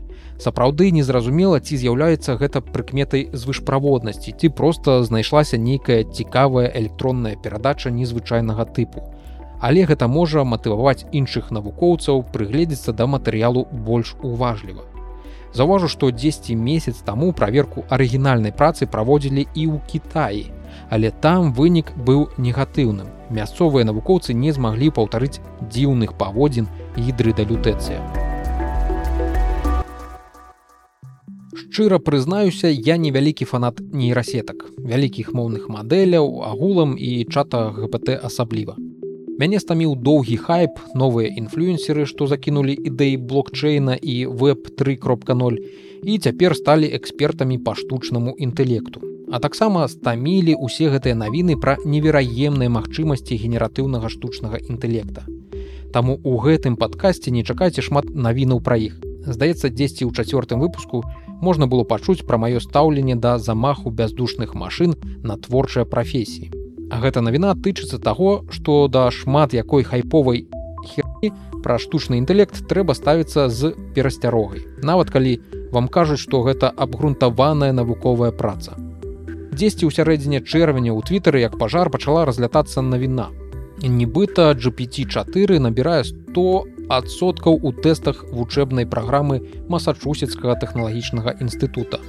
Сапраўды 0.42 0.90
незразумела, 0.90 1.60
ці 1.60 1.78
з'яўляецца 1.78 2.34
гэта 2.40 2.60
прыкметай 2.60 3.28
звышправоднасці, 3.30 4.34
ці 4.34 4.48
проста 4.50 4.98
знайшлася 5.06 5.62
нейкая 5.62 6.02
цікавая 6.02 6.72
электронная 6.74 7.36
перадача 7.36 7.94
незвычайнага 7.94 8.66
тыпу. 8.66 9.06
Але 9.60 9.86
гэта 9.86 10.08
можа 10.10 10.42
матываваць 10.42 11.06
іншых 11.12 11.52
навукоўцаў 11.54 12.26
прыгледзецца 12.34 12.90
да 12.90 13.06
матэрыялу 13.06 13.68
больш 13.70 14.16
уважліва. 14.22 14.82
Заўважу, 15.54 15.86
што 15.86 16.10
10 16.10 16.50
месяц 16.58 16.98
таму 17.06 17.30
праверку 17.32 17.84
арыгінальнай 17.88 18.50
працы 18.50 18.90
праводзілі 18.90 19.46
і 19.54 19.66
ў 19.70 19.78
Кітаі, 19.86 20.50
але 20.90 21.10
там 21.10 21.52
вынік 21.52 21.92
быў 21.96 22.28
негатыўным 22.38 23.08
мясцовыя 23.32 23.84
навукоўцы 23.88 24.34
не 24.36 24.52
змаглі 24.52 24.92
паўтарыць 24.98 25.40
дзіўных 25.62 26.14
паводзін 26.20 26.68
гідрыдалютэцыя. 26.96 28.00
Шчыра 31.52 31.98
прызнаюся, 31.98 32.68
я 32.68 32.96
невялікі 33.00 33.48
фанат 33.48 33.80
нейрасетак, 33.80 34.64
вялікіх 34.76 35.32
моўных 35.32 35.68
мадэляў, 35.72 36.44
агулам 36.44 36.96
і 37.00 37.24
чата 37.32 37.70
ГПТ 37.72 38.20
асабліва. 38.28 38.76
Мяне 39.40 39.58
стаміў 39.60 39.96
доўгі 39.96 40.36
хайп, 40.36 40.76
новыя 40.94 41.32
інфлюенсеры, 41.32 42.04
што 42.06 42.28
закінулі 42.28 42.76
ідэі 42.76 43.16
блокчейна 43.16 43.96
і 43.96 44.26
веб 44.28 44.68
3.0 44.76 45.56
і 46.02 46.18
цяпер 46.18 46.56
сталі 46.58 46.90
экспертамі 46.98 47.58
па 47.62 47.74
штучнаму 47.78 48.34
інтэлекту 48.38 49.12
а 49.32 49.38
таксама 49.40 49.88
стамілі 49.88 50.54
ўсе 50.60 50.92
гэтыя 50.92 51.16
навіны 51.16 51.56
пра 51.56 51.78
невераемныя 51.88 52.68
магчымасці 52.68 53.38
генератыўнага 53.40 54.12
штучнага 54.12 54.60
інтэлекта. 54.60 55.24
Таму 55.96 56.20
у 56.20 56.36
гэтым 56.36 56.76
падкасці 56.76 57.32
не 57.32 57.40
чакайце 57.40 57.80
шмат 57.80 58.12
навінаў 58.12 58.60
пра 58.60 58.76
іх. 58.76 59.00
Здаецца, 59.24 59.72
дзесьці 59.72 60.04
ў 60.04 60.12
чацвёртым 60.12 60.60
выпуску 60.60 61.00
можна 61.40 61.64
было 61.64 61.88
пачуць 61.88 62.28
пра 62.28 62.36
маё 62.36 62.60
стаўленне 62.60 63.16
да 63.16 63.38
замаху 63.38 63.88
бяздушных 63.88 64.52
машын 64.52 64.92
на 65.24 65.40
творчыя 65.40 65.88
прафесіі. 65.88 66.52
А 66.92 67.00
гэта 67.00 67.24
навіна 67.24 67.56
тычыцца 67.56 67.96
таго, 67.96 68.44
што 68.52 68.84
да 68.92 69.08
шмат 69.08 69.56
якой 69.56 69.80
хайповай 69.80 70.44
херні 70.84 71.32
пра 71.64 71.80
штучны 71.80 72.20
інтэлект 72.20 72.68
трэба 72.68 72.92
ставіцца 72.92 73.48
з 73.48 73.72
перасцярогай. 73.96 74.60
Нават 74.84 75.08
калі 75.08 75.40
вам 75.72 75.88
кажуць, 75.88 76.22
што 76.22 76.44
гэта 76.46 76.70
абгрунтаваная 76.70 77.72
навуковая 77.72 78.30
праца 78.30 78.78
дзесьці 79.52 79.84
ў 79.84 79.90
сярэдзіне 79.92 80.40
чэрвеня 80.48 80.92
ў 80.96 81.00
твітары 81.04 81.44
як 81.44 81.58
пажар 81.60 81.92
пачала 81.92 82.24
разлятацца 82.24 82.80
навіна. 82.80 83.28
Нібыта 83.82 84.52
GPT4 84.56 85.58
набірае 85.60 86.02
100 86.08 86.44
адсоткаў 86.96 87.60
у 87.60 87.72
тэстах 87.84 88.24
вучэбнай 88.32 88.88
праграмы 88.88 89.42
масачусецкага 89.68 90.56
тэхналагічнага 90.64 91.36
інстытута. 91.44 92.00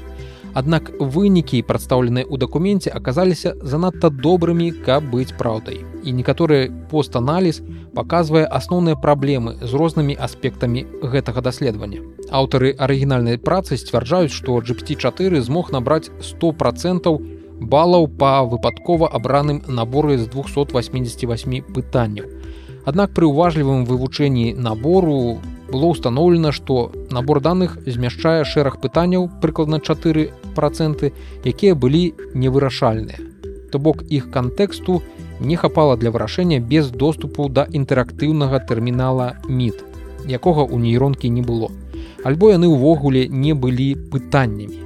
Аднак 0.53 0.91
вынікі, 1.01 1.63
прадстаўленыя 1.65 2.29
ў 2.29 2.37
дакуменце 2.37 2.93
аказаліся 2.93 3.57
занадта 3.65 4.13
добрымі, 4.13 4.69
каб 4.85 5.09
быць 5.09 5.33
праўдай. 5.33 5.81
І 6.05 6.13
некаторы 6.13 6.69
постаналіз 6.91 7.61
паказвае 7.97 8.45
асноўныя 8.45 8.93
праблемы 8.93 9.57
з 9.65 9.73
рознымі 9.73 10.13
аспектамі 10.13 10.85
гэтага 11.01 11.41
даследавання. 11.41 12.05
Аўтары 12.29 12.75
арыгінальнай 12.77 13.41
працы 13.41 13.77
сцвярджаюць, 13.81 14.33
што 14.33 14.61
GPT4 14.61 15.41
змог 15.41 15.73
набраць 15.73 16.13
100 16.21 16.53
процентаў 16.61 17.17
балаў 17.57 18.05
па 18.21 18.45
выпадкова 18.45 19.09
абраным 19.09 19.63
наборы 19.65 20.17
з 20.21 20.29
288 20.29 21.73
пытанняў. 21.73 22.29
Аднак 22.85 23.13
пры 23.17 23.25
ўважлівым 23.25 23.89
вывучэнні 23.89 24.53
набору 24.53 25.39
было 25.71 25.89
ўстаноўлена, 25.95 26.51
што 26.51 26.91
набор 27.09 27.39
даных 27.41 27.79
змяшчае 27.87 28.43
шэраг 28.45 28.77
пытанняў 28.83 29.29
прыкладна 29.41 29.79
4 29.79 30.42
проценты, 30.55 31.11
якія 31.43 31.75
былі 31.75 32.13
невырашальныя. 32.33 33.19
То 33.71 33.79
бок 33.79 34.03
іх 34.09 34.29
кантэксту 34.31 35.01
не 35.39 35.55
хапала 35.57 35.97
для 35.97 36.11
вырашэння 36.13 36.61
без 36.61 36.91
доступу 36.91 37.49
да 37.49 37.65
інтэрактыўнага 37.65 38.61
тэрмінала 38.69 39.41
мід, 39.49 39.81
якога 40.29 40.63
ў 40.63 40.77
нейронкі 40.77 41.29
не 41.29 41.41
было. 41.41 41.73
Альбо 42.23 42.53
яны 42.53 42.69
ўвогуле 42.69 43.27
не 43.27 43.53
былі 43.53 43.95
пытаннямі 44.13 44.83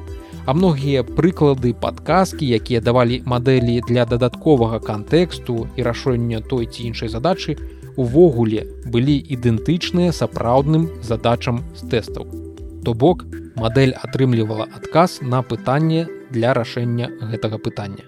а 0.48 0.54
многія 0.56 1.04
прыклады 1.04 1.74
падказкі 1.76 2.48
якія 2.58 2.82
давалі 2.82 3.20
мадэлі 3.28 3.84
для 3.90 4.08
дадатковага 4.08 4.80
кантэксту 4.80 5.68
і 5.76 5.84
рашэння 5.90 6.40
той 6.40 6.72
ці 6.72 6.88
іншай 6.88 7.12
задачы 7.12 7.60
увогуле 8.00 8.64
былі 8.88 9.20
ідэнтычныя 9.38 10.16
сапраўдным 10.16 10.90
задачам 11.04 11.64
з 11.76 11.92
тэстаў 11.92 12.47
то 12.88 12.94
бок 12.96 13.26
мадэль 13.60 13.92
атрымлівала 13.92 14.72
адказ 14.82 15.20
на 15.22 15.44
пытанне 15.44 16.08
для 16.32 16.54
рашэння 16.56 17.12
гэтага 17.20 17.60
пытання 17.60 18.08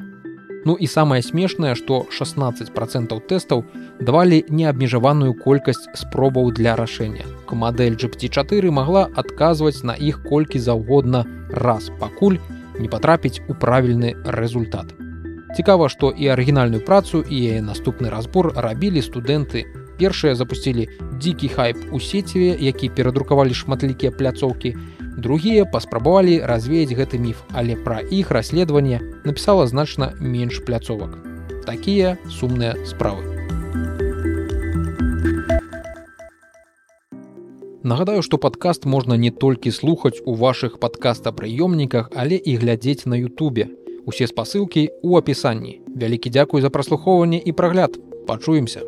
Ну 0.66 0.76
і 0.76 0.88
самае 0.88 1.22
смешнае, 1.24 1.76
што 1.76 2.06
16 2.12 2.72
процентаў 2.76 3.22
тэстаў 3.32 3.64
давалі 4.00 4.44
неабмежаваную 4.50 5.34
колькасць 5.34 5.88
спробаў 5.96 6.52
для 6.52 6.76
рашэння. 6.76 7.24
Мадэль 7.52 7.96
GPT4 7.96 8.72
магла 8.72 9.08
адказваць 9.16 9.84
на 9.84 9.96
іх 9.96 10.24
колькі 10.24 10.60
заўгодна 10.60 11.26
раз 11.52 11.92
пакуль 12.00 12.40
не 12.80 12.88
патрапіць 12.88 13.42
у 13.48 13.56
правільны 13.56 14.16
результат. 14.26 14.94
Цікава, 15.56 15.90
што 15.90 16.12
і 16.12 16.28
арыгінальную 16.28 16.86
працу 16.86 17.24
і 17.24 17.36
яе 17.36 17.62
наступны 17.62 18.12
разбор 18.12 18.54
рабілі 18.56 19.02
студэнты. 19.02 19.66
Першыя 20.00 20.32
запусцілі 20.32 20.88
дзікі 21.20 21.48
хайп 21.52 21.78
у 21.92 22.00
сеціве, 22.00 22.56
які 22.56 22.88
перадрукавалі 22.90 23.52
шматлікія 23.52 24.16
пляцоўкі, 24.16 24.72
другія 25.20 25.66
паспрабавалі 25.68 26.40
развеяць 26.48 26.96
гэты 26.96 27.20
міф 27.20 27.44
але 27.52 27.76
пра 27.76 28.00
іх 28.08 28.32
расследаванне 28.32 29.04
напісала 29.28 29.68
значна 29.68 30.16
менш 30.24 30.64
пляцовак. 30.64 31.20
Такія 31.68 32.16
сумныя 32.32 32.80
справы. 32.88 33.28
Нагадаю 37.84 38.24
што 38.24 38.40
падкаст 38.40 38.88
можна 38.88 39.20
не 39.20 39.32
толькі 39.36 39.76
слухаць 39.76 40.24
у 40.24 40.36
вашых 40.40 40.80
падкастапрыёмніках 40.80 42.16
але 42.16 42.40
і 42.40 42.56
глядзець 42.56 43.04
на 43.04 43.20
Ютубе. 43.20 43.68
Усе 44.08 44.32
спасылкі 44.32 44.88
ў 45.04 45.20
апісанні. 45.20 45.84
Вялікі 45.92 46.32
дзякуй 46.32 46.64
за 46.64 46.72
праслухоўванне 46.72 47.44
і 47.44 47.52
прагляд. 47.52 48.00
Пачуемся 48.28 48.88